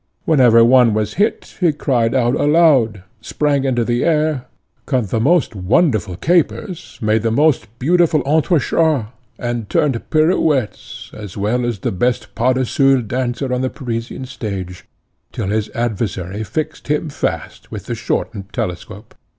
Whenever 0.25 0.65
one 0.65 0.95
was 0.95 1.13
hit 1.13 1.57
he 1.59 1.71
cried 1.71 2.15
out 2.15 2.33
aloud, 2.33 3.03
sprang 3.21 3.65
into 3.65 3.85
the 3.85 4.03
air, 4.03 4.45
cut 4.87 5.09
the 5.09 5.19
most 5.19 5.53
wonderful 5.55 6.15
capers, 6.17 6.97
made 7.03 7.21
the 7.21 7.29
most 7.29 7.67
beautiful 7.77 8.23
entrechats, 8.25 9.09
and 9.37 9.69
turned 9.69 10.09
pirouettes, 10.09 11.11
as 11.13 11.37
well 11.37 11.63
as 11.63 11.77
the 11.77 11.91
best 11.91 12.33
pas 12.33 12.55
de 12.55 12.65
seul 12.65 13.01
dancer 13.01 13.53
on 13.53 13.61
the 13.61 13.69
Parisian 13.69 14.25
stage, 14.25 14.85
till 15.31 15.49
his 15.49 15.69
adversary 15.75 16.43
fixed 16.43 16.87
him 16.87 17.07
fast 17.07 17.69
with 17.71 17.85
the 17.85 17.93
shortened 17.93 18.51
telescope. 18.51 19.13